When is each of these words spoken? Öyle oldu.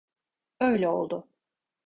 Öyle 0.59 0.87
oldu. 0.89 1.27